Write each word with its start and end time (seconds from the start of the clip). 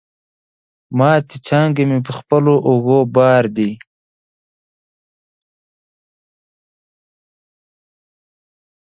ماتي 0.97 1.37
څانګي 1.47 1.83
مي 1.89 1.99
په 2.07 2.11
خپلو 2.19 2.53
اوږو 2.67 2.99
بار 3.15 3.43
دي 3.57 3.71